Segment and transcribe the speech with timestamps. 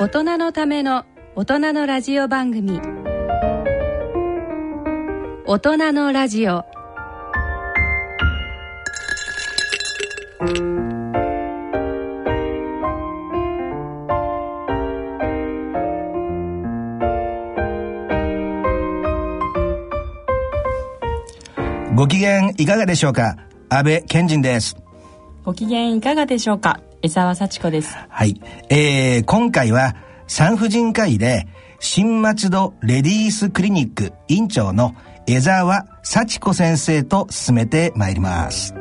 [0.00, 2.80] 大人のための大人のラジオ番組。
[5.44, 6.64] 大人のラジオ。
[21.96, 23.36] ご機嫌いかがでしょうか？
[23.68, 24.76] 安倍賢人です。
[25.44, 26.78] ご機嫌いかがでしょうか？
[27.00, 27.96] 江沢幸子です。
[28.08, 28.40] はい。
[28.70, 29.94] えー、今回は
[30.26, 31.46] 産婦人科医で
[31.78, 34.94] 新松戸レディースクリニック院長の
[35.26, 38.74] 江沢幸子先生と進めてまいります。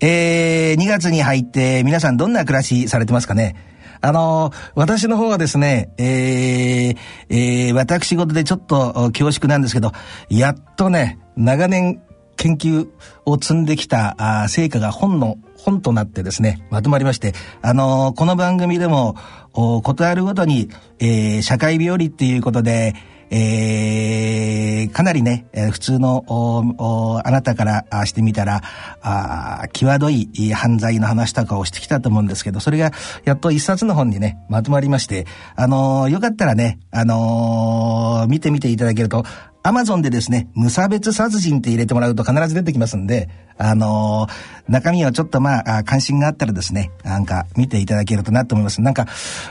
[0.00, 3.56] えー、2月に入って皆さんどんな暮らしされてますかね？
[4.00, 6.96] あの、私の方はですね、えー、
[7.30, 9.92] えー、私事でちょっと恐縮なんですけど、
[10.30, 12.00] やっとね、長年
[12.36, 12.88] 研究
[13.24, 19.16] を積んできたあ成果が本の、本となってですね、まとまりまして、あのこの番組でも、
[19.52, 22.94] ことあるごとに、えー、社会病理っていうことで、
[23.30, 26.24] えー、かなりね、普通の
[27.24, 28.62] あなたからしてみたら
[29.02, 32.92] あ際どい犯罪の話とかをしてきたと思うんですけどそれが
[33.24, 39.24] やっと一冊の本にねまとまりましてあのー、よかったらねあのー、見てみていただけると
[39.62, 48.80] アマゾンでですね、無差別殺人って入れてもらうと必ず出てきますんで、あのー、中身をちょっとまあ、関心があったらですね、なんか見ていただけるとなと思います。
[48.80, 49.06] なんか、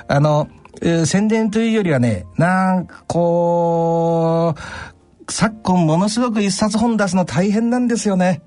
[0.07, 0.47] あの
[0.81, 8.41] え、宣伝というよりはね、なんかこう、昨今ものすごく一冊本出すの大変なんですよね。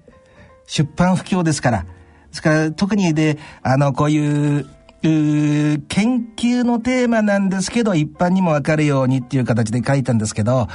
[0.66, 1.82] 出版不況ですから。
[1.82, 1.88] で
[2.32, 4.66] すから特にで、あの、こういう
[5.02, 5.80] 研
[6.36, 10.68] 究のテーマなんですけど、一般にもわかるようにっていう形で書いたんですけど、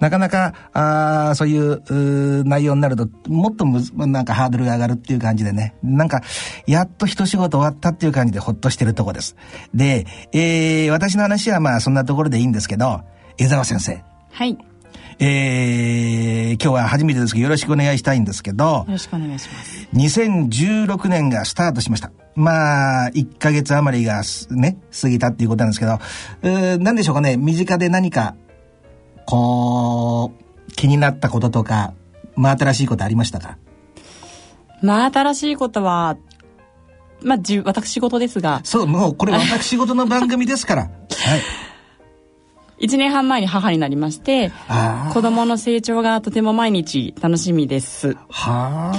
[0.00, 6.22] なかなか、あそういう内容になると、もっとむなんかハードルが上がるっていう感じでね、なんか、
[6.66, 9.34] やっと一仕事終わったっていう感じでほっとしてるとこです。
[9.74, 13.00] で、えー、私の話はまあそんなところでいいんですけど、
[13.38, 14.04] 江沢先生。
[14.30, 14.58] はい。
[15.22, 19.88] えー、今日は初めてですけどよろしくお願いしたいんですけど、よろしくお願いします。
[19.94, 22.10] 2016年がスタートしました。
[22.40, 25.98] まあ、1ヶ月余りがね、過ぎたっていうことなんですけど、
[26.42, 28.34] う何でしょうかね、身近で何か、
[29.26, 30.32] こ
[30.68, 31.92] う、気になったこととか、
[32.36, 33.58] まあ新しいことありましたか？
[34.82, 36.16] まあ新しいことは、
[37.22, 38.62] まあ、じ私事ですが。
[38.64, 40.82] そう、もうこれ 私事の番組ですから。
[40.82, 40.90] はい。
[42.80, 44.50] 1年半前に母になりまして
[45.12, 48.90] 子供の成長がとても毎日楽しみですは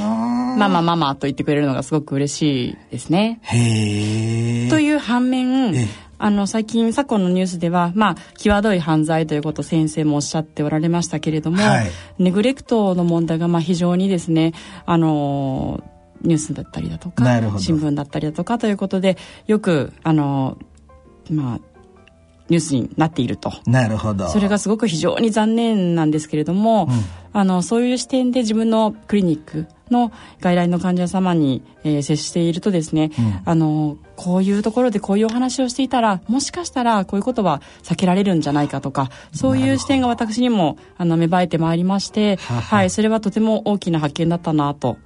[0.57, 3.39] ママママと言ってくれるのがすごく嬉しいですね。
[3.43, 5.73] へという反面
[6.17, 14.53] あの最近昨今のニュースではまあ際どい犯罪ということを先生もおっしゃっておられましたけれども、はい、ネグレクトの問題がまあ非常にですね
[14.85, 15.83] あの
[16.21, 17.23] ニュースだったりだとか
[17.57, 19.17] 新聞だったりだとかということで
[19.47, 20.59] よくあの
[21.31, 21.59] まあ
[22.49, 23.53] ニュースになっていると。
[23.65, 24.27] なるほど。
[24.27, 44.97] それがすごく非常に残念なんですけれども、うん、あの、そういう視点で自分のクリニックの外来の患者様に、えー、接しているとですね、うん、あのこういうところでこういうお話をしていたらもしかしたらこういうことは避けられるんじゃないかとかそういう視点が私にもあの芽生えてまいりましてはい、それはとても大きな発見だったなと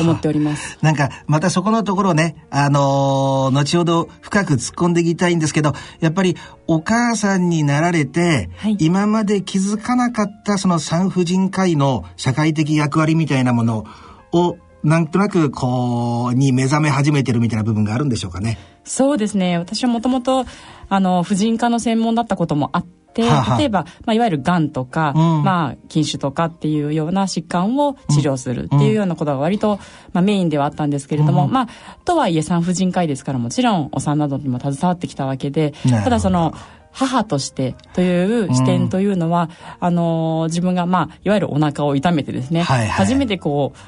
[0.00, 0.78] 思っております。
[0.82, 6.36] なんかまたそこのところねあのー、後ほど深く突っ込んでいきたいんですけどやっぱり
[6.66, 13.84] お母さんになられて、はい、今まで気づかなかったその産婦人科医の社会的役割みたいなもの
[14.32, 18.58] をなんとなくこうに目覚め始めてるみたいな部分があるんでしょうかね。
[18.84, 19.58] そうですね。
[19.58, 20.44] 私はもともと
[20.88, 29.78] あの婦人科の専門だったこともあって、はは例えば、まあ、いわゆるがんとか、うん、まあ、筋腫とかっていうような疾患を治療するっていうようなことが割と、
[30.12, 31.68] まあ、メインではあったんですけれども、うん、まあ、
[32.04, 36.54] とはいえ産婦人科医ですからもちろんお産などにも携わってきたわけでただその
[36.94, 39.48] 母としてという視点というのは、うん、
[39.80, 43.78] あの自分がまあいわゆるお腹を痛めてですね、はいはい、初めてこう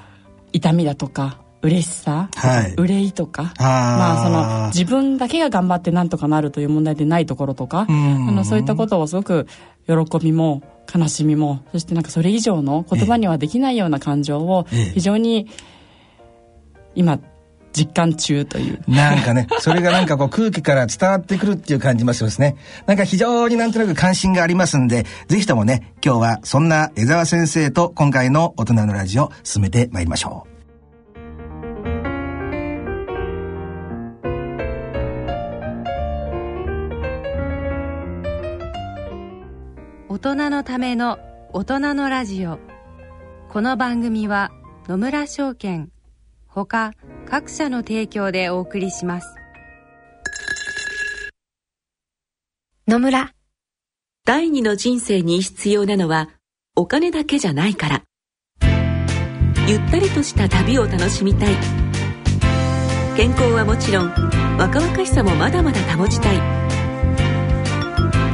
[0.52, 7.92] 痛みだとか嬉しさ、はい、憂いとかまあその自分だけが頑張ってなんとかなるという問題でないところとか、あ
[8.31, 9.46] のそういったことをすごく
[9.86, 15.48] 喜びも悲しみもそしてなんかそれ以上の言葉にはできないような感情を非常に
[16.94, 17.19] 今
[17.76, 18.81] 実感中という。
[18.88, 22.56] なんかね、それがなんかこう空気から伝わってくるっていう感じますね。
[22.87, 30.56] なんか非常になんとなく関心がありますんで、ぜひともね、今日はそんな江沢先生と今回の大人のラジオ進めてまいりましょう。
[40.08, 41.19] 大人のための
[41.52, 42.58] 大人のラジオ
[43.50, 44.50] この番組は
[44.88, 45.90] 野村証券
[46.64, 46.93] 他
[47.29, 49.35] 各社の提供でお送りします。
[52.88, 53.32] 野村。
[54.25, 56.31] 第二の人生に必要なのは
[56.75, 58.03] お金だけじゃないから。
[59.69, 61.55] ゆったりとした旅を楽しみたい。
[63.17, 64.08] 健康はもちろん
[64.56, 66.37] 若々しさもまだまだ保ちたい。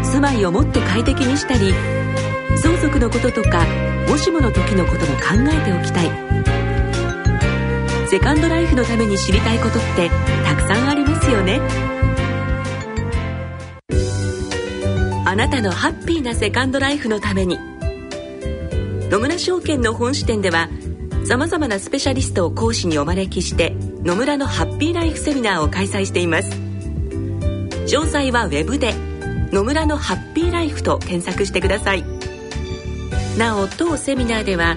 [0.05, 1.73] 住まいをもっと快適にしたり
[2.57, 3.65] 相続のこととか
[4.09, 6.52] もしもの時のことも考えておきたい
[8.13, 10.11] セカンドライフのために知りたいことって
[10.45, 11.63] たくさんありますよね。
[15.25, 17.59] あなたのハッピーなセカンドライフのために。
[19.09, 20.69] 野村証券の本支店では
[21.25, 26.51] さまざまなスペシャリストを講師にお招きして野村のハッピーライフセミナーを開催しています。
[27.87, 28.93] 詳細はウェブで
[29.53, 32.05] 「野村のハッピーライフ」と検索してください。
[33.39, 34.77] なお当セミナーでは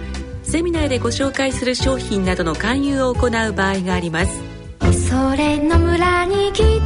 [0.56, 4.42] セミナーでご紹介する商品などの勧誘を行う場合があります。
[5.10, 6.80] それの村に来てみよ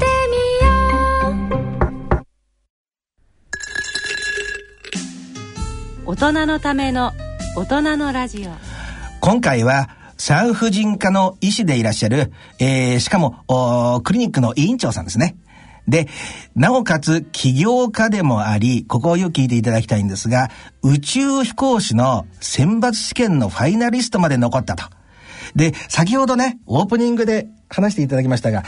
[6.04, 6.08] う。
[6.08, 7.12] 大人のための
[7.56, 8.50] 大人のラジオ。
[9.22, 9.88] 今回は
[10.18, 15.36] 産婦人科の医師でいらっしゃる、えー、しかもクリニックの委員長さんですね。
[15.90, 16.08] で、
[16.56, 20.50] なおかつ起業家でもあり、ここをよく聞いていただきたいんですが、
[20.84, 24.86] 宇宙飛行士の選抜試験のファイナリストまで残ったと。
[25.56, 28.64] で、先ほどね、オープニングで話していただきましたが、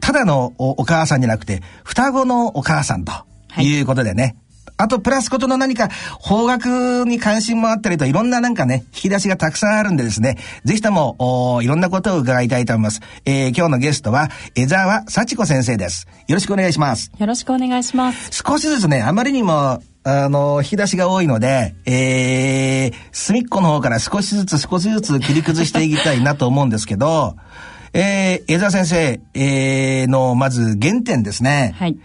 [0.00, 3.12] ただのお母さんじゃなくて、双子のお母さんと
[3.58, 4.41] いうことでね、はい
[4.82, 5.88] あと、プラスことの何か、
[6.18, 13.00] 方角に関心もあったりと、いろんななんかね、引き出しがたくさんあるんでですね、ぜひとも、いろんなことを伺いたいと思います。
[13.24, 16.06] えー、今日のゲストは、江沢幸子先生です。
[16.26, 17.12] よろしくお願いします。
[17.16, 18.30] よろしくお願いします。
[18.32, 27.36] 少しずつね、あまりにも、あの、引き出しが多いので、えー、隅っこの方から少しずつ少しずつ切り崩していきたいなと思うんですけど、
[27.94, 31.74] えー、江沢先生、えー、の、まず原点ですね。
[31.78, 31.96] はい。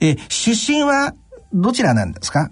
[0.00, 1.14] えー、出身は
[1.54, 2.50] どちらなんですか？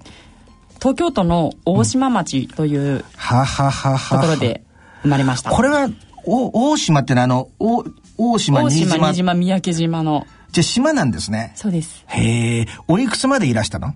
[0.79, 4.65] 東京都の大島町というところで
[5.03, 5.51] 生まれました。
[5.51, 5.89] これは、
[6.25, 7.85] お大島ってのはあの、お
[8.17, 9.09] 大島、新島？
[9.11, 10.27] 大島、三宅島の。
[10.53, 11.53] じゃあ島なんですね。
[11.55, 12.05] そうです。
[12.07, 13.95] へえ、おいくつまでいらしたの？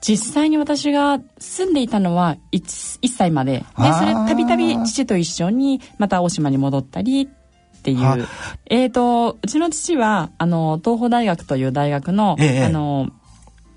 [0.00, 3.64] 実際に私が住んでいたのは 1, 1歳まで。
[3.78, 8.26] で、それたびたび父と一緒にまた大島に戻ったりっていう。
[8.66, 13.08] えっ、ー、と、うちの父は、あの、東邦大学という大学の、ええ、あの、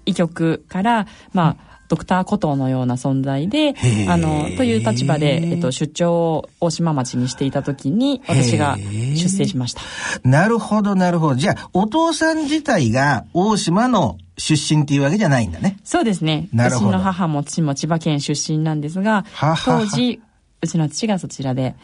[0.06, 3.76] 医局から、まあ、ドクターコトーのような存在で、
[4.08, 9.82] あの、という立場で、えっと、出張を大島町にしていた時に、私が出生しました。
[10.24, 11.36] なるほど、なるほど。
[11.36, 15.78] じゃあ、お父さん自体が大島の出身っていうわけじゃないんだね。
[15.84, 16.48] そうですね。
[16.52, 16.88] なるほど。
[16.88, 20.22] うちの母も父も千葉県出身なんですが、はは当時、
[20.62, 21.76] うちの父がそちらで。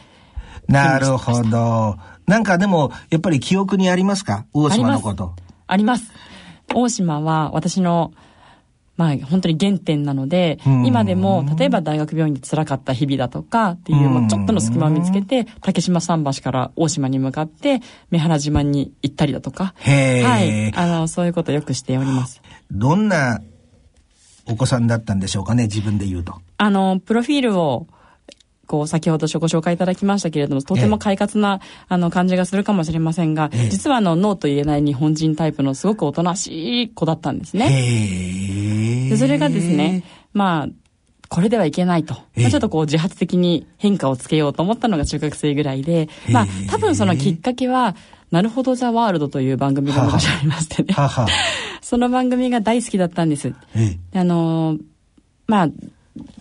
[0.66, 1.98] なるほど。
[2.26, 4.46] なんかでも、やっぱり記憶にありますか？
[4.52, 5.34] 大島のこと。
[5.66, 6.10] あります。
[6.74, 8.12] 大島は私の
[8.96, 17.80] まあ本当に原点なので、今でも例えば大学病院で辛かった日々だとかっていう、もうちょっとの隙間を見つけて、竹島桟橋から大島に向かって
[18.10, 22.42] 目原島に行ったりだとか、はい、あの、そういうことをよくしております。
[22.70, 23.40] どんな
[24.46, 26.34] お子さんだったんでしょうかね、自分で言うと。
[26.58, 27.86] あの、プロフィールを
[28.70, 39.08] こう、先ほどご紹介いただきましたけれども、とても快活な、あの、感じがするかもしれませんが、実はあの、ノーと言えない日本人タイプのすごくおとなしい子だったんですね。
[39.10, 40.68] でそれがですね、まあ、
[41.28, 42.14] これではいけないと。
[42.36, 47.96] まあ、ちょっとこう自発的に変化をつけようと思ったのが中学生ぐらいで、まあ多分そのきっかけは、
[48.30, 50.94] なるほどザワールドという番組が昔ありましてね。
[50.94, 51.26] はは
[51.82, 53.52] その番組が大好きだったんです。
[54.14, 54.76] あの、
[55.48, 55.68] まあ、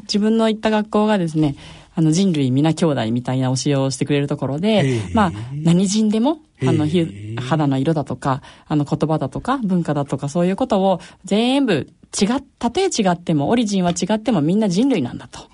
[0.02, 1.56] 自分の行った学校がですね、
[2.00, 6.88] あの人類皆兄弟みたいな教えをしてくれるところで、まあ、何人でも、あの、
[7.42, 15.50] 肌の色だとか、あの言葉だとか、文化だとか、そういうことを全部違っ、たとえ違っても、オリジンは違ってもみんな人類なんだと。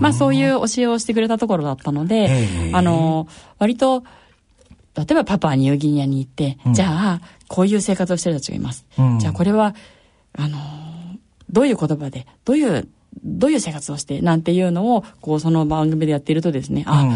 [0.00, 3.28] まあそういう教えをしてくれたところだったので、あの、
[3.60, 4.02] 割と、
[4.96, 8.84] 例えばパパはニューギニアに行って、うん、じゃあ、こういう生活をしてる人たちがいます。
[8.98, 9.76] うん、じゃあこれは、
[10.36, 10.58] あの、
[11.48, 12.88] どういう言葉で、どういう
[13.22, 17.06] どういう生活をして、なんていうのを、こう、その番組でやっているとですね、あ、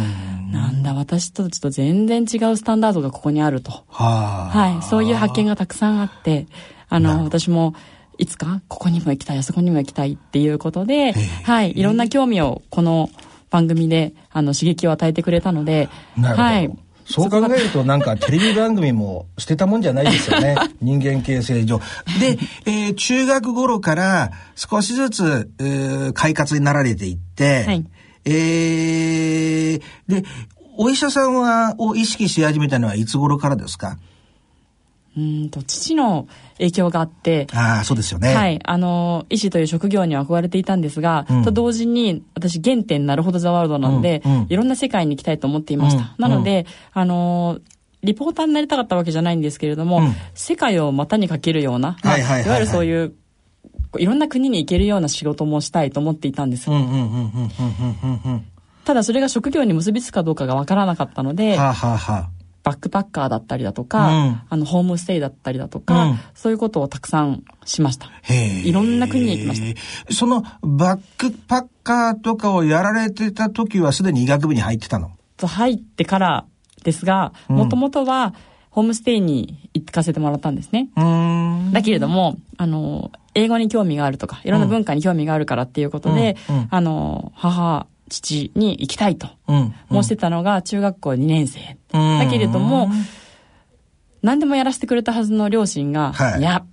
[0.52, 3.84] なんだ、私とちょっと全然違うスタンダードがここにあると。
[3.88, 4.82] はい。
[4.84, 6.46] そういう発見がたくさんあって、
[6.88, 7.74] あの、私も、
[8.18, 11.12] いつかここにも行きたい、あそこにも行きたいっていうことで、
[11.44, 11.72] はい。
[11.76, 13.10] いろんな興味をこの
[13.50, 15.88] 番組で、あの、刺激を与えてくれたので、
[16.20, 16.70] はい。
[17.08, 20.56] そう考えるとなんかテレビ番組も捨てたもんじゃないですよね。
[20.82, 21.80] 人間形成上。
[22.20, 27.86] で、えー、中学頃から少しずつ、えー、快活になられていって、はい、
[28.24, 30.24] えー、で、
[30.76, 33.98] お医者さんは、を意識し始めたのはいつ頃からですか？
[35.16, 37.46] うんと、父の影響があって。
[37.52, 38.34] ああ、そうですよね。
[38.34, 38.60] はい。
[38.62, 46.02] あの、医師という職業には憧れていたんですが、うん、と同時に、私、原点なるほどザワールドなので、うんうん、いろんな世界に行きたいと思っていました。
[46.02, 47.60] うん、なので、あの、
[48.02, 50.02] リポーターになりたかったわけじゃないんですけれども、
[50.34, 52.18] 世界を股にかけるような、いわ
[52.54, 53.14] ゆるそういう、
[53.98, 56.68] いろんな国に行けるような仕事もしたいと思っていたんです。
[58.84, 62.28] ただそれが職業に結びつくかどうかがわからなかったので、はあはあ、
[62.66, 68.10] バックパッカーだったりだとか、うん、あの、ホームステイだったりだとか、うん、そういうことをたくさんしました。
[68.64, 69.74] いろんな国に行きまし
[70.06, 70.12] た。
[70.12, 75.12] その、バックパッカーとかをやられてた時はすでに医学部に入ってたの？
[75.40, 76.44] 入ってから
[76.82, 78.34] ですが、もともとは、
[78.70, 80.88] ホームステイに行かせてもらったんですね。
[81.72, 89.28] だけれども、あの、英語に興味があるとか、いろんな文化に興味があるからっていうことで、うん、あの、母父に行きたいと
[89.90, 91.76] 申してたのが中学校2年生。
[91.92, 92.88] だけれども、
[94.22, 96.64] 何でもやらせてくれたはずの両親が、はい、いや、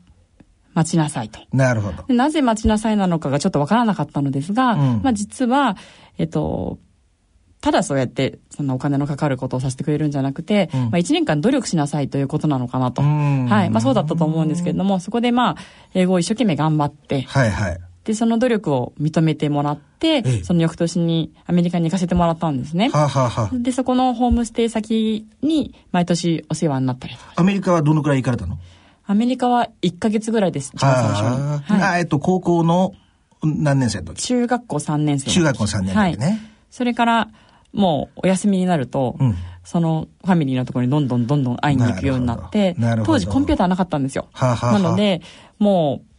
[0.74, 1.40] 待ちなさいと。
[1.52, 2.14] なるほど。
[2.14, 5.78] なぜ待ちなさいなのかがちょっとわからなかったのですが、うん、まあ実は、
[6.18, 6.80] えっと、
[7.62, 13.02] ただそうやって、そんなお金のかかることをさせてくれるんじゃなくて、うん、まあ1年間努力しなさいということなのかなと。
[13.02, 13.70] はい。
[13.70, 15.56] まあそうだったと思うんですけれども、そこでまあ、
[15.94, 17.80] 英語を一生懸命頑張って、はいはい。
[18.04, 22.90] で、その努力を認めてもらって、その翌年にアメリカに行かせてもらったんですね。
[22.90, 27.16] はあはあ、で、そこのホームステイ先に毎年お世話になったり。
[27.36, 28.58] アメリカはどのくらい行かれたの？
[29.06, 31.22] アメリカは1か月ぐらいです、一番最初
[31.72, 31.82] に。
[31.82, 32.94] はい、えっと、高校の
[33.44, 34.22] 何年生の時？
[34.24, 35.32] 中学校3年生。
[35.32, 36.18] 中学校3年生ね、はい。
[36.70, 37.30] それから、
[37.72, 44.28] もうお休みになると、うん、そのファミリーのところにどんどんどんどん会いに行くようになって、当時コンピューターなかったんですよ。
[44.32, 45.22] はあはあ、なので、
[45.58, 46.13] もう、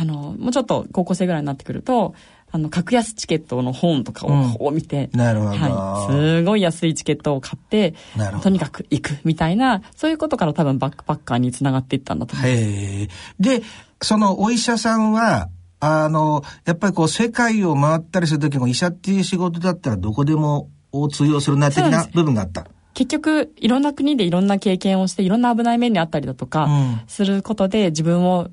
[0.00, 2.14] あの、もうちょっと高校生ぐらいになってくると、
[2.52, 5.50] あの、格安チケットの本とかをこう見て、うん、なるほど。
[5.50, 6.12] はい。
[6.12, 7.94] すごい安いチケットを買って、
[8.42, 12.62] とにかく行くみたいな、そういうことから多分バックパッカーにつながっていったんだと思います。
[12.62, 13.08] へ
[13.40, 13.62] で、
[14.00, 15.48] そのお医者さんは、
[15.80, 20.70] あの、やっぱりこう世界を回ったりするときも医者っていう仕事だったらどこでも
[21.12, 22.66] 通用するな的な部分があった。
[22.94, 26.68] 結局、いろんな国でいろんな経験をして、いろんな危ない面にあったりだとか、
[27.08, 28.48] することで自分を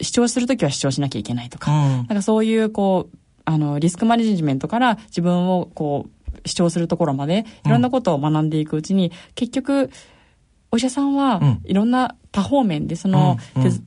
[0.00, 9.90] 主張するときは主張しなきゃいけないとか、うん、なんかそういう、こう、あの、リスクマネジメントから自分を、こう、主張するところまで、いろんなことを学んでいくうちに、うん、結局、
[10.70, 13.38] お医者さんはいろんな多方面で、その、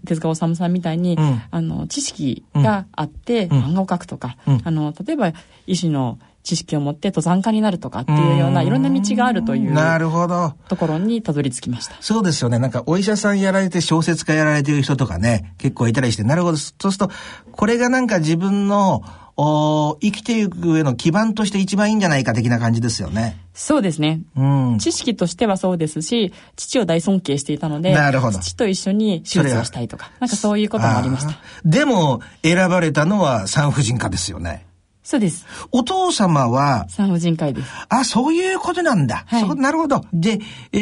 [0.06, 1.18] 手塚治虫さんみたいに、
[1.52, 5.34] あの、知識があって、漫画を描くとか、あの、例えば、
[5.66, 6.18] 医師の
[6.48, 10.54] 知識を持って登山家になるとかっていうようないろんな道があるというなるほど。
[10.70, 11.98] ところにたどり着きました。
[12.00, 12.58] そうですよね。
[12.58, 16.58] なんかお医者さんやられて小説家やられてる人とかね結構いたりしてなるほど。
[16.58, 17.12] そうすると
[17.52, 19.04] これがなんか自分の
[19.36, 23.38] お生きていく上の基盤として一番いいんじゃないか的な感じですよね。
[23.54, 24.22] そうですね。
[24.38, 28.40] うん、知識としてはそうですし、父を大尊敬していたので、なるほど。
[28.40, 31.36] 父と一緒に手術をしたいとか、なんかそういうこともありました。
[31.66, 34.67] でも、選ばれたのは産婦人科ですよね。
[35.08, 35.46] そうです。
[35.72, 37.72] お父様は産婦人科医です。
[37.88, 39.24] あ、そういうことなんだ。
[39.28, 40.02] はい、なるほど。
[40.12, 40.40] で、
[40.74, 40.78] え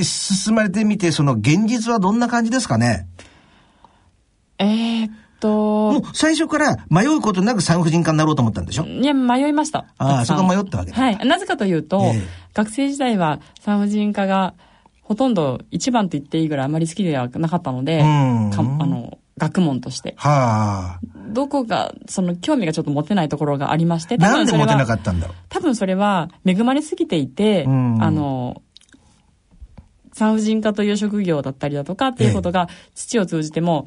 [0.00, 3.06] ー、進まれてみて、その現実はどんな感じですかね？
[4.58, 5.92] えー、っと。
[5.92, 8.84] もう最初から迷うことなく産婦人科になろうと思ったんでしょ？
[8.84, 9.86] いや、迷いました。
[9.96, 11.26] ああ、そこ迷ったわけはい。
[11.26, 14.52] なぜかというと、えー、学生時代は産婦人科が
[15.00, 20.12] ほとんど一番と言っていいぐらいあまり好きではなかったので、あの、学問として。
[20.18, 21.00] はあ。
[21.30, 25.36] どこが、その興味がちょっと持てないところがありまして、なんで持てなかったんだろう？
[25.48, 28.62] 多分それは恵まれすぎていて、うん、あの、
[30.12, 33.86] 産婦人科という職業だったりだとかっていうことが、父を通じても、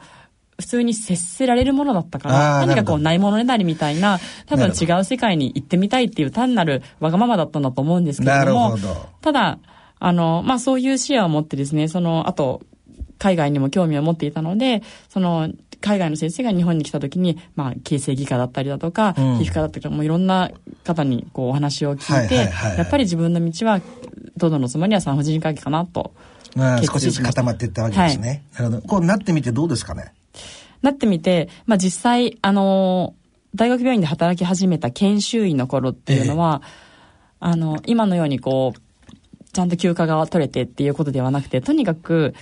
[0.60, 9.10] 普通に接せられるものだったから、何かこうないものねだりみたいな、多分違う世界に行ってみたいっていう単なるわがままだったんだと思うんですけれども、ど。
[9.22, 9.60] ただ、
[10.00, 12.62] あの、まあ、そういう視野を持ってですね、その、あと、
[13.18, 15.50] 海外にも興味を持っていたので、その、
[15.84, 20.50] 海外の先生が日本に来た時に、まあ、形成外科だったりだとか、うん、皮膚科だったりとか、もういろんな
[20.86, 23.82] 方にこうお話を聞いて、やっぱり自分の道は、
[24.38, 26.14] どののつもりは産婦人科医かなと。
[26.56, 28.44] まあ、少しずつ固まっていったわけですね。
[28.54, 28.88] はい、なるほど。
[28.88, 30.14] こうなってみてどうですかね？
[30.82, 33.14] なってみて、まあ実際、あの
[33.54, 36.62] 大学病院で働き始めた研修医の頃っていうのは、
[37.42, 38.80] えー、あの、今のようにこう、
[39.52, 42.34] ちゃんと休暇が取れてっていうことではなくて、とにかく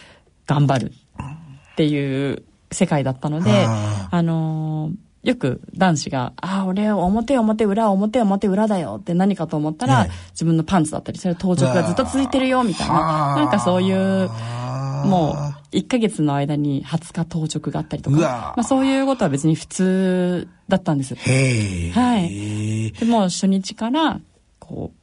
[0.45, 13.35] 頑張るっていう世界だったので、あのー、よく男子が、ああ、俺、表表裏、表表裏だよって何かと思ったら、自分のパンツだったり、それ当直がずっと続いてるよ、みたいな。
[13.35, 14.29] なんかそういう、
[15.05, 15.35] も
[15.71, 21.15] う、1ヶ月の間に20日当直があったりとか、まあそういうことは別に普通だったんです。
[21.15, 22.91] へはい。
[22.91, 24.19] でも初日から、
[24.59, 25.00] こう、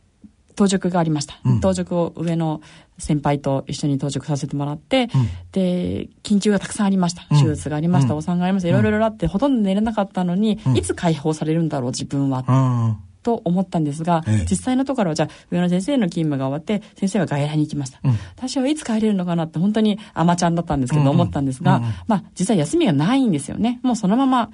[0.59, 2.61] 当直がありました、うん、当直を上の
[2.99, 5.09] 先輩と一緒に当直させてもらって、うん、
[5.53, 7.23] で緊急がたくさんありました。
[7.31, 8.69] 手術がありました、お産がありました。
[8.69, 21.85] いろいろあってほとんど寝れなかったのに、いつ解放されるんだろう自分は、と思ったんですが、ええ、実際のところはじゃあ上野先生の勤務が終わって先生は外来に行きました、うん、私はいつ帰れるのかなって本当に甘ちゃんだったんですけど、思ったんですが、うん。
[21.85, 23.79] うん、まあ実際休みがないんですよね。
[23.83, 24.51] もうそのまま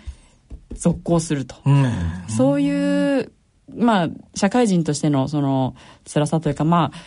[0.74, 1.92] 続行すると、うん、
[2.28, 3.32] そういう
[3.72, 5.74] まあ社会人としてのその
[6.06, 6.98] 辛さというかまあ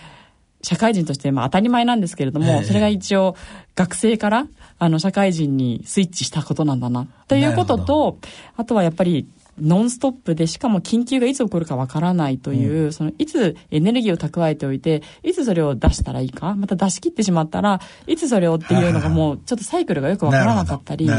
[0.62, 3.36] 社会人としてまあ当たり前なんですけれども、それが一応
[3.76, 4.48] 学生から
[4.80, 8.18] あの社会人にスイッチしたことなんだなということと
[8.56, 9.28] あとはやっぱり
[9.60, 21.10] ノンストップで、しかも緊急がいつ起こるかわからないという、うん、その、いつエネルギーを蓄えておいて、いつそれを出したらいいか、また出し切ってしまったら、いつそれをっていうのがもう、ちょっとサイクルがよくわからなかったり、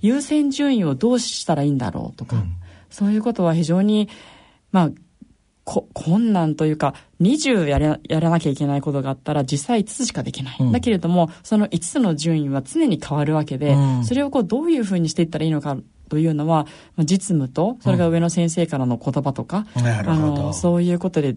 [0.00, 2.52] 優先順位をどうしたらいいんだろうとか、うん、
[2.88, 4.08] そういうことは非常に、
[4.72, 4.90] まあ、
[5.68, 15.76] こ困難というか20やらやらなきゃいけないことがあったら実際5つしかできない、うん、だけれどもその5つの順位は常に変わるわけで、うん、それをこうどういうふうにしていったらいいのか
[16.08, 21.36] というのは実務とそれが上の先生からの言葉とか、うん、あのそういうことで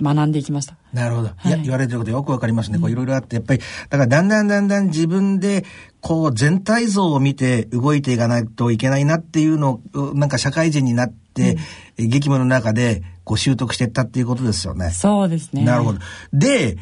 [0.00, 0.76] 学んでいきました。
[0.92, 1.30] なるほど。
[1.44, 1.50] い。
[1.50, 2.80] や、言われてることよくわかりますね。
[2.80, 5.64] こういろいろあって、やっぱり、だからだんだんだんだん自分で、
[6.00, 14.90] こう全体像を見て動いていかないといけないなっていうのを、なんか社会人になって、うん、激務の中で、こう習得していったっていうことですよね。
[14.90, 15.64] そうですね。
[15.64, 15.98] なるほど。
[16.32, 16.76] で、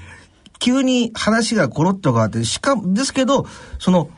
[0.58, 3.46] 急に話がコロッと変わって、しかも、ですけど、
[3.78, 4.10] その、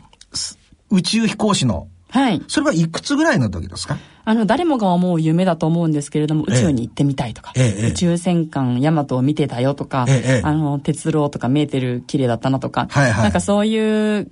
[0.91, 2.41] 宇宙飛行士のはい。
[2.47, 3.99] それはいくつぐらいの時ですか？
[4.25, 14.31] あの、誰もが思う夢だと思うんですけれども、宇宙に行ってみたいとか、ええ、宇宙戦艦ヤマトを見てたよとか、え、あの、鉄郎とかメーテル綺麗だったなとか、はいはい、なんかそういう、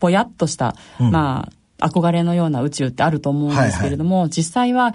[0.00, 1.48] ぼやっとした、うん、ま
[1.78, 4.92] あ、憧れのような宇宙ってあると思うんですけれども、はいはい、実際は、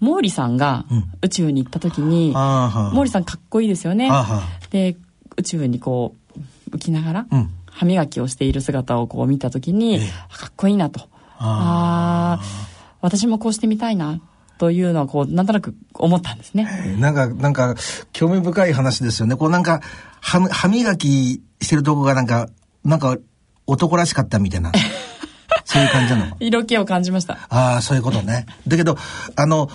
[0.00, 0.84] 毛利さんが
[1.22, 4.10] 宇宙に行った時に、うん、毛利さんかっこいいですよね。
[4.70, 4.96] で、
[5.36, 6.14] 宇宙にこ
[6.70, 7.26] う、浮きながら、
[7.66, 11.08] 歯磨きをしている姿をこう見た時に、かっこいいなと。
[11.42, 12.40] ああ
[13.00, 14.20] 私もこうしてみたいな
[14.58, 16.96] というのはこうなんとなく思ったんですね。
[16.98, 17.74] なんかなんか
[18.12, 19.36] 興味深い話ですよね。
[19.36, 19.80] こうなんか
[20.20, 22.48] 歯歯磨きしてるとこがなんか
[22.84, 23.16] なんか
[23.66, 24.70] 男らしかったみたいな。
[25.72, 26.36] そういう感じなの？
[26.40, 27.38] 色気を感じました。
[27.48, 28.46] ああ、そういうことね。
[28.66, 28.96] だけど、
[29.36, 29.70] あの、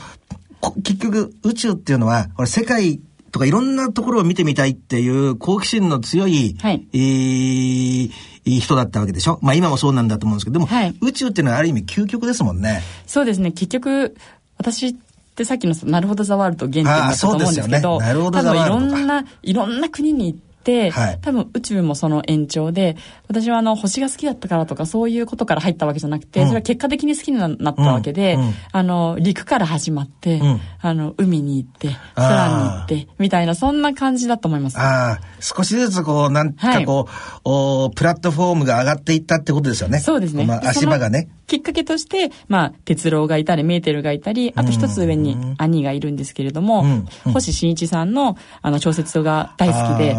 [0.84, 3.00] 結局宇宙っていうのは、これ世界
[3.32, 8.12] とかいろんなところを見てみたいっていう好奇心の強い、はい、えー
[8.48, 9.40] いい人だったわけでしょ？
[9.42, 12.82] まあ今もそうなんだと思うんですけど、でも、はい、宇宙っていうのはある意味究極ですもんね。
[13.08, 13.52] そうですね。
[13.52, 14.16] 結局、
[14.58, 14.96] 私っ
[15.36, 20.45] てさっきのなるほどザワールド原点だったと思うんですけど、ね、多分いろんな、いろんな国に行って、
[20.92, 22.98] はい、多分宇宙もその延長で、
[23.28, 28.42] 私はあの星が好きだったからとかそういうことから入ったわけじゃなくて、うん、それは結果的に好きになったわけで、うん。
[28.42, 30.42] うん、あの、陸から始まって、
[30.82, 34.80] あの、海に行って、空に行って、みたいな、そんな感じだと思います。
[34.80, 40.00] ああ、少しずつこう、なんかこう、はい、おプラットフォームが上がっていったってことですよね。
[40.00, 40.46] そうですね。
[40.46, 41.30] まあ、足場がね。
[41.48, 47.08] きっかけとして、まあ、哲郎がいたり、メーテルがいたり、あと一つ上に兄がいるんですけれども、うん。
[47.26, 50.16] うん、星新一さんの、あの、小説が大好きで、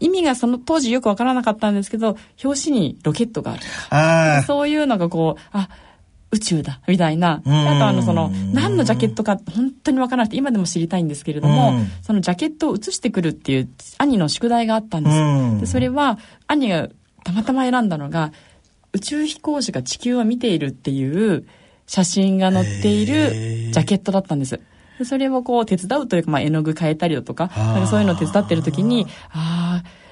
[0.00, 3.62] 意味がその当時よくわからなかったんですけど、表紙にロケットがある。
[4.46, 5.68] そういうのがこう、あ、
[6.32, 7.42] 宇宙だ、みたいな。
[7.44, 15.60] あとあの、その、何のジャケットか本当にわからなくて、今でも知りたいんですけれども、そのジャケットを写してくるっていう兄の宿題があったんです。
[15.60, 16.88] でそれは、兄が
[17.22, 18.32] たまたま選んだのが、
[18.94, 21.46] 宇宙飛行士が地球を見ているっていう
[21.86, 24.60] 写真が載っているジャケットだったんです。
[25.04, 30.02] それをこう手伝うというか、まあ、絵の具変えたりだとか、なんかそういうのを手伝ってる時に、ああ、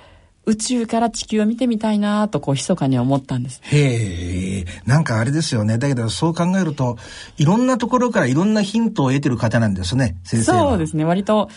[0.47, 3.61] 宇宙から地球を見てみたいなとこう密かに思ったんです。
[3.65, 5.79] へえ、なんかあれですよね。
[5.79, 6.97] だけどそう考えると、
[7.37, 11.05] いろんなところからいろんなヒントを得てる方なんですね、先生そうですね。
[11.05, 11.49] 割と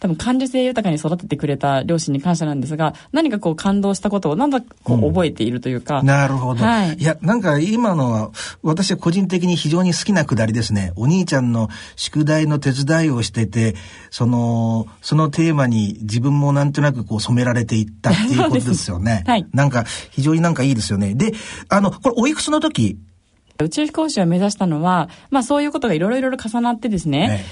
[0.00, 6.00] 多分感受性豊かに育ててくれた両親に感謝なんですが、何かこう感動したことをなんだこう覚えているというか。
[6.00, 6.64] うん、なるほど。
[6.64, 6.94] はい。
[6.94, 8.30] いや、なんか今のは、
[8.62, 10.92] 私は個人的に非常に好きなくだりですね。
[10.96, 13.74] お兄ちゃんの宿題の手伝いをしてて、
[14.10, 19.24] その、そのテーマに自分もなんとなくこう染められていったっていうことですよね。
[19.26, 19.46] はい。
[19.52, 21.14] なんか、非常になんかいいですよね。
[21.14, 21.32] で、
[21.68, 22.98] あの、これおいくつの時？
[23.60, 27.44] 宇宙飛行士を目指したのは、まあそういうことがいろいろ重なってですね、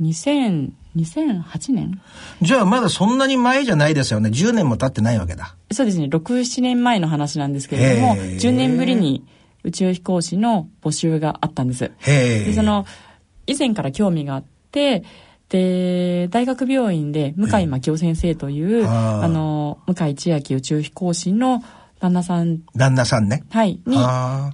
[0.00, 2.00] 2000、2008年？
[2.42, 4.30] じゃあまだそんなに前じゃないですよね。
[4.30, 5.56] 10年も経ってないわけだ。
[5.72, 6.06] そうですね。
[6.06, 9.24] 6、7年前の話なんですけれども、10年ぶりに
[9.64, 11.90] 宇宙飛行士の募集があったんです。
[12.04, 12.86] でその、
[13.46, 15.04] 以前から興味があって、
[15.48, 21.62] で、大学病院で向井真紀夫先生という、あの、向井千秋宇宙飛行士の
[22.00, 22.60] 旦那さん。
[22.74, 23.44] 旦那さんね。
[23.50, 23.80] はい。
[23.86, 24.52] に、あ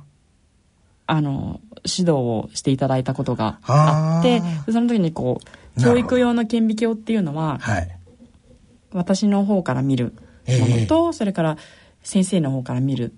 [1.09, 4.21] の、指導をしていただいたことがあ。
[4.21, 5.40] ってその時にこ
[5.77, 7.99] う教育用の顕微鏡っていうのは、はい、
[8.92, 10.14] 私の方から見る
[10.47, 11.57] ものと、それから
[12.03, 13.14] 先生の方から見る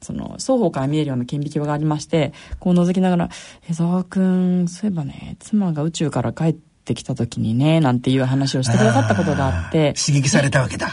[0.00, 3.30] その双方から見えるような顕微鏡がありましてこう覗きながら
[3.68, 10.90] 「江沢君そういえばね妻が宇宙から帰ってきた時にね」なんていう話をしてくださったことがあって刺激されたわけだ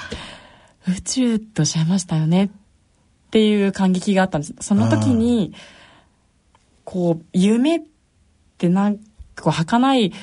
[0.88, 2.50] 宇宙とおっしゃいましたよねっ
[3.32, 4.56] ていう感激があったんです。
[4.62, 5.54] その時に
[6.86, 7.82] こう夢っ
[8.58, 8.98] てなん
[9.36, 10.13] かこう儚い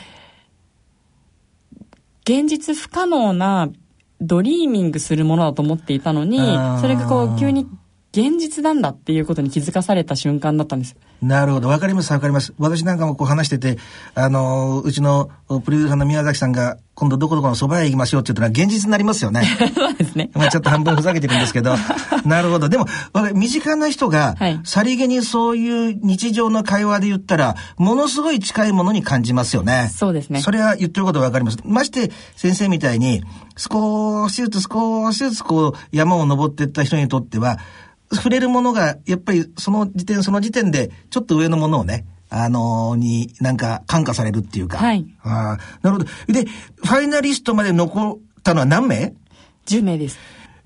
[2.25, 3.68] 現実不可能な
[4.20, 6.38] dreaming するものだと思っていたのに
[6.81, 7.66] それがこう急に
[8.12, 10.96] 現実なんだっていうことに気づかされた瞬間だったんです。
[11.22, 11.68] なるほど。
[11.68, 12.53] わかります、わかります。
[12.59, 13.79] 私なんかもこう話してて、
[14.14, 19.44] あの、うちのプロデューサーの宮崎さんが、今度どこどこの蕎麦屋行きましょうって言ったら現実になりますよね。
[19.75, 20.31] そうですね。
[20.35, 21.75] まあちょっと半分ふざけてるんですけど。
[22.27, 22.68] なるほど。
[22.68, 22.87] でも、
[23.35, 29.90] 身近な人が、さりげにそういう日常の会話で言ったら、ものすごい近いものに感じますよね。
[29.94, 30.42] そうですね。
[30.42, 31.57] それは言ってることわかります。
[31.64, 33.22] まして、先生みたいに、
[33.57, 37.59] 少しずつ少しずつこう、山を登っていった人にとっては、
[38.14, 44.79] 触れるものが、やっぱりその時点、その時点で、ちょっと上のものをね、あのー、になんか感化されるっていうか。
[44.79, 45.07] はい。
[45.22, 46.05] あなるほど。
[46.33, 49.14] で、ファイナリストまで残ったのは何名
[49.66, 50.18] ?10 名です。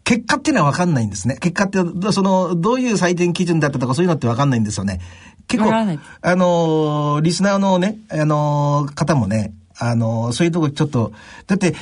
[0.04, 1.36] 結果っていうのは分かんないんですね。
[1.40, 1.78] 結果って、
[2.12, 5.00] その、どういう採点基準だったとかそういうのって分かんないんですよね。
[5.48, 11.12] 結構、あのー、リスナーのね、あのー、方もね、あのそういうとこちょっと、
[11.46, 11.74] だって、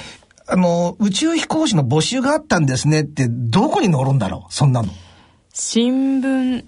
[0.46, 4.52] あの宇宙飛行士の募集があったんですねって、どこに載るんだろう？
[4.52, 4.88] そんなの。
[5.54, 6.64] 新聞。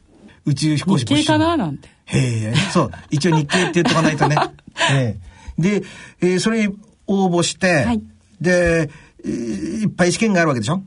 [0.46, 1.56] 宇宙飛行士日経かな？
[1.56, 1.88] なんて。
[2.06, 2.90] へえ、そう。
[3.10, 4.36] 一応日経って言っとかないとね。
[4.92, 5.18] え
[5.58, 5.82] え、で、
[6.20, 6.68] えー、それ
[7.08, 8.02] 応募して、はい、
[8.40, 8.88] で、
[9.24, 9.30] えー、
[9.82, 10.82] いっぱい試験があるわけでしょ？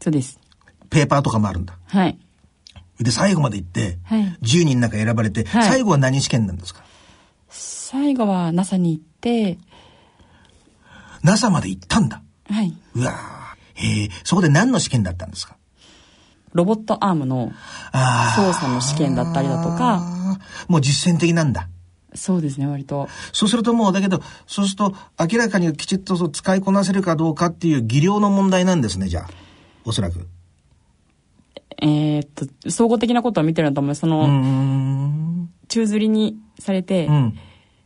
[0.00, 0.38] そうです。
[0.90, 1.78] ペーパーとかもあるんだ。
[1.86, 2.18] はい。
[3.00, 6.84] で、最後まで行って、はい、10人の中選ばれて、はい、最後は何試験なんですか？
[7.48, 9.58] 最後は NASA に行って、
[11.22, 12.22] NASA まで行ったんだ。
[12.50, 12.76] はい。
[12.94, 13.14] うわ
[13.72, 15.56] へえ、そこで何の試験だったんですか？
[16.54, 17.52] ロボットアームの
[18.36, 20.14] 操作の試験だったりだとか。
[20.68, 21.68] もう実践的なんだ。
[22.14, 23.08] そうですね、割と。
[23.32, 29.28] そうするともう、だけど、そうすると、明らかにきちっとそう使いこなせるかどうかっていう技量の問題なんですね、じゃあ。
[29.84, 30.28] おそらく。
[31.82, 32.28] えー、っ
[32.62, 34.02] と、総合的なことを見てるんだと思います。
[34.02, 34.28] その、
[35.68, 37.38] 宙吊りにされて、うん、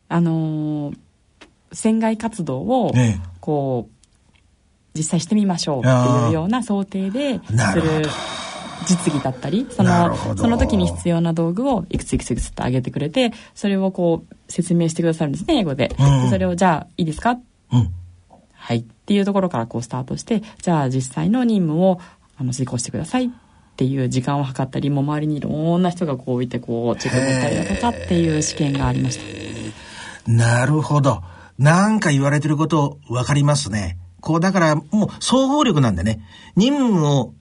[0.09, 0.97] あのー、
[1.73, 2.93] 船外活動を、
[3.41, 3.99] こう、
[4.95, 8.03] 実際してみましょうっていうような想定でする
[8.87, 15.95] 実技だったりそのその時に必要な道具をいくついくついくつってあげてくれてそれをこう説明してくださるんですね英語で。
[15.99, 17.39] うん、でそれをじゃあいいですか、
[17.73, 17.91] うん、
[18.53, 22.01] はいっていうところからこうスタートしてじゃあ実際の任務を
[22.37, 23.31] あの遂行してくださいっ
[23.77, 30.31] ていう時間を計ったりも周りにいろんな人がこういてこうチェック取ったりだとかっていう試験がありました。
[30.31, 31.23] なるほど。
[31.59, 33.99] なんか言われてること分かりますね。
[34.21, 36.21] こうだからもう総合力なんでね。
[36.57, 37.35] 任務を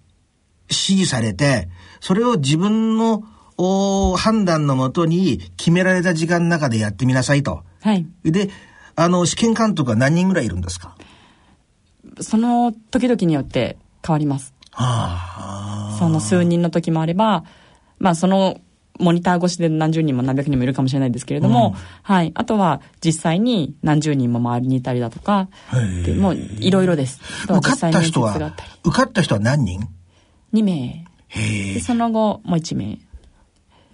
[0.70, 3.24] 指示されて、それを自分の
[4.18, 7.64] 判断のもとに決められた時間の中でやってみなさいと。
[7.82, 8.06] はい。
[8.24, 8.50] で、
[8.96, 10.96] あの、試験監督は何人ぐらいいるんですか？
[12.20, 14.54] その時々によって変わります。
[14.72, 17.44] はあ、その数人の時もあれば、
[18.00, 18.60] まあその
[19.00, 22.32] モニター越しで何十人も何百人もいるかもしれないですけれども、うん、はい。
[22.34, 25.50] あとは実際に何十人も周りにいたりだとか、
[26.04, 27.20] でもういろいろです。
[27.44, 28.36] 受かった人は、
[28.84, 29.88] 受かった人は何人？
[30.54, 31.06] 2名。
[31.36, 33.00] で、その後、もう1名。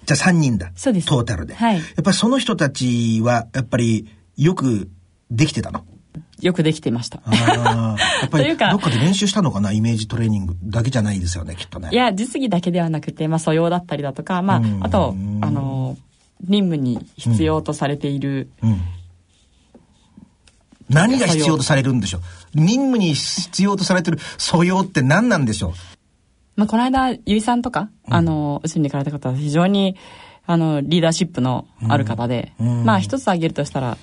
[0.06, 0.72] じゃあ3人だ。
[0.76, 1.08] そうです。
[1.08, 1.56] トータルで。
[1.56, 1.78] はい。
[1.78, 4.90] やっぱりその人たちは、やっぱり、よく
[5.32, 5.86] できてたの？
[6.42, 7.22] よくできてました。
[7.26, 9.72] やっぱり、どっかで練習したのかな？
[9.72, 11.90] イメージトレーニングだけじゃないですよね、きっとね。
[11.92, 15.98] いや、実技だけではなくて、まあ、素養だったりだとか、まあ、あと、あの、
[16.42, 18.82] 任務に必要とされている、うんうん
[20.90, 22.22] 何が必要とされるんでしょう？
[22.56, 25.74] 任務に必要とされてる素養って何なんでしょう？
[26.56, 29.96] まあ、この間、ゆいさんとか、あの、宇宙に行かれた方は非常に、
[30.46, 33.98] あの、リーダーシップのある方で、まあ、一つ挙げるとしたら、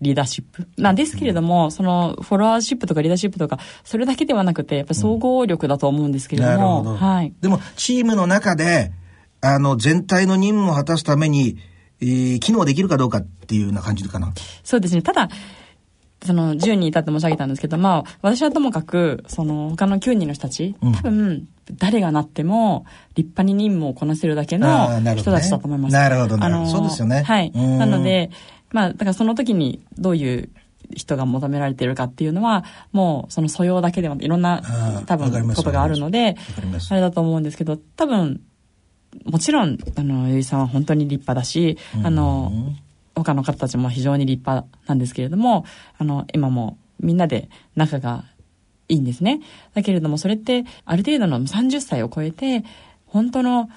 [0.00, 0.68] リーダーシップ。
[0.76, 8.92] なんですけれども、そのフォロワーシップとかリーダーシップとかそれだけではなくてやっぱり総合力だと思うんですけれども、うん、はい、でもチームの中で
[9.40, 11.58] あの全体の任務を果たすために、
[12.00, 14.32] えー、機能できるかどうかっていうような感じかな。
[14.62, 15.02] そうですね。
[15.02, 15.28] ただ
[16.24, 25.92] その10人いたって申し上げたんですけど、まあ、私はともかく、その他の9人の人たち、多分、誰がなっても、立派に任務をこなせるだけの人たちだと思います。
[25.92, 26.70] なるほど、ね、なるほど。
[26.70, 27.22] そうですよね。
[27.22, 27.50] はい。
[27.52, 28.30] なので、
[28.72, 30.48] まあ、だからその時にどういう
[30.94, 34.62] 人が求められているかっていうのは、もうその素養だけでもいろんな
[35.06, 36.36] 多分ことがあるので、
[36.90, 38.40] あれだと思うんですけど、多分、
[39.24, 42.52] もちろん、あの、ゆいさんは本当に立派だし、あの、
[43.14, 45.64] 他の方たちも非常に立派なんですけれども、
[45.98, 48.24] あの、今もみんなで仲が
[48.88, 49.40] いいんですね。
[49.74, 52.64] だけれどもそれってある程度の30歳を超えて
[53.06, 53.70] 本当の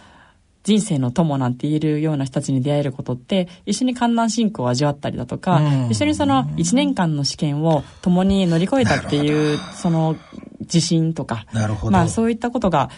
[0.63, 10.17] 人生の友なんて言えるような人たちに出会えることって一緒に観覧進行を味わったりだとか、一緒にその1年間の試験を共に乗り越えたっていうその
[10.59, 11.45] 自信とか
[11.89, 12.89] まあそういったことが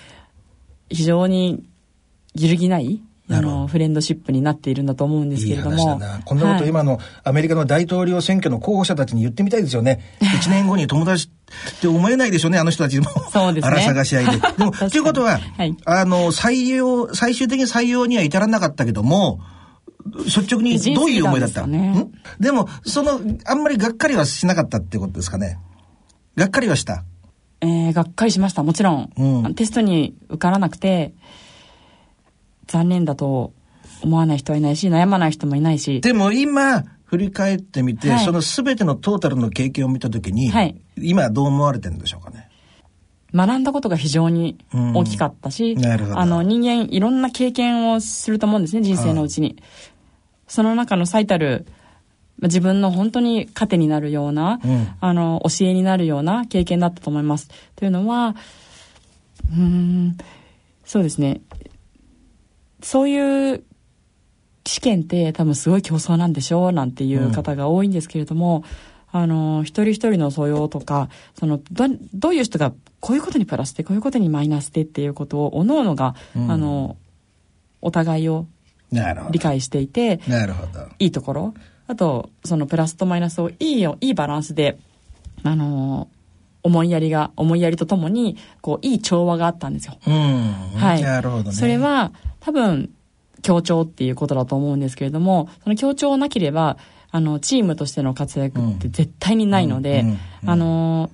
[0.90, 1.64] 非常に
[2.34, 5.78] 揺るぎないあの、フレンドシップになっているんだと思うんですけれども。
[5.78, 10.00] いいこんなこと今のアメリカの大統領選挙の候補者たちに言ってみたいですよね。
[10.22, 11.30] 1年後に友達
[11.78, 13.06] って思えないでしょうね、あの人たちも。
[13.32, 13.72] そうですね。
[13.72, 14.32] 荒探し合いで。
[14.58, 19.40] でも、ということは、はい、あの、採用、最終的に採用には至らなかったけども、
[20.26, 21.68] 率直にどういう思いだった？
[21.68, 22.08] ね、
[22.40, 25.60] でも、その、あんまりがっかりはしなかったってことですかね。
[26.36, 27.04] がっかりはした？
[27.62, 29.10] えー、がっかりしました、もちろん。
[29.18, 31.14] うん、テストに受からなくて、
[32.70, 33.52] 残念だと
[34.02, 36.00] 思わない人はいないし、悩まない人もいないし。
[36.02, 42.48] でも今、振り返ってみて、はい、その全てのトータルの経験を見たときに、はい、今どう思われてるんでしょうかね？
[43.34, 49.58] 学んだことが非常に大きかったし、うん、あの人間いろんな経験をすると思うんですね、人生のうちに。
[50.48, 51.66] その中の最たる
[52.42, 57.50] 自分の本当に糧になるような、うん、あの、教えになるような経験だったと思います。
[57.76, 58.36] というのは、
[59.52, 60.18] うん、
[60.86, 61.42] そうですね。
[62.82, 63.64] そういう
[64.66, 68.64] 試験って多分すごい競争なんでしょうなんていう方が多いんですけれども、
[69.14, 76.98] うん、あの、一人一人の素養とか、その、ど、どういう人がこういうことにプラスで、こういうことにマイナスでっていうことを、おのおのが、うん、あの、
[77.82, 78.46] お互いを
[79.32, 80.88] 理解していて、なるほど。
[81.00, 81.54] いいところ、
[81.88, 84.78] あと、そのプラスとマイナスをいいよ、いいバランスで、
[85.44, 86.10] あの、
[86.64, 89.98] 思いやりが、思いやりとともに、こう、いい調和があったんですよ。
[90.06, 90.54] うん。
[90.76, 91.02] はい。
[91.02, 91.52] なるほどね。
[91.54, 92.90] それは、多分、
[93.42, 96.78] 協調っていうことだと思うんですけれども、その協調なければ、
[97.12, 100.06] あの、チームとしての活躍って絶対にないので、
[100.46, 101.10] あの、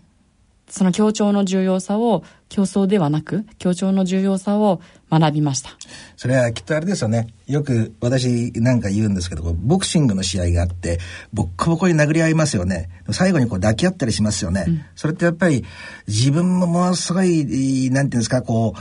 [0.67, 5.71] その協調の重要さを競争ではなく、協調の重要さを学びました。
[6.17, 7.27] それはきっとあれですよね。
[7.47, 10.99] よく私なんか言うんですけど、ボクシングの試合があって、
[11.33, 12.89] ボッコボコに殴り合いますよね。
[13.11, 14.65] 最後にこう抱き合ったりしますよね。
[14.67, 15.63] うん、それってやっぱり
[16.07, 18.73] 自分もものすごい、なんていうんですか、こ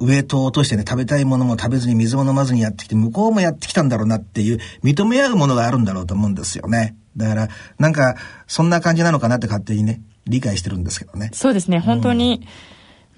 [0.00, 6.96] う、ウエイトを落としてね、食べたいものも食べずに水も飲まずにやってきて、向こうもやってきたんだろうなっていう、認め合うものがあるんだろうと思うんですよね。
[7.16, 7.48] だから、
[7.78, 10.00] なんか、そんな感じなのかなって勝手にね、
[10.30, 11.30] 理解してるんですけどね。
[11.32, 12.46] そうですね、本当に、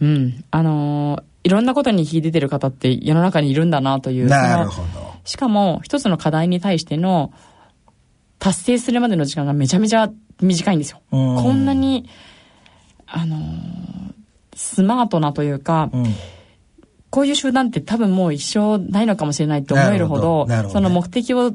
[0.01, 4.27] うん、うん、あのー、いろんなことに秀でてる方って世の中にいるんだなという。
[4.27, 5.13] なるほど。
[5.25, 7.33] しかも、一つの課題に対しての
[8.39, 10.99] 達成するまでの時間がめちゃめちゃ短いんですよ。
[11.17, 12.09] んこんなに、
[13.07, 13.41] あのー、
[14.55, 16.07] スマートなというか、うん
[17.13, 21.53] こういう集団って多分もう一生ないのかもしれないって思えるほど、どね、その目的を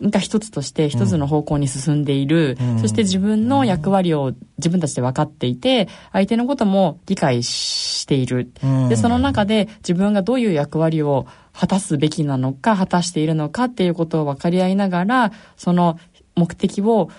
[0.00, 8.50] が一つとして一つの方向に進んでいる、うん、そして自分の役割を自分たちで分かっていて、相手のことも理解している。
[8.62, 15.98] うん、で、その中で自分がどういう役割を果たすべきなのか、果たしているのかっていうことを分かり合いながら、その
[16.36, 17.10] 目的を、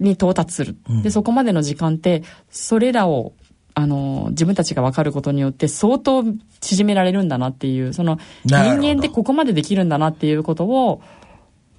[0.00, 0.76] に到達する。
[1.02, 3.32] で、そこまでの時間って、それらを
[3.74, 6.24] あの、自分たちが分かることによって相当
[6.60, 11.02] 縮められるんだなっていう、その人間ってここまでできるんだなっていうことを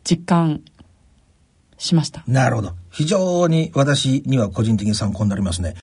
[0.06, 0.62] 実感
[1.78, 2.24] しました。
[2.28, 2.72] なるほど。
[2.92, 5.74] 非常に私には個人的に参考になりますね。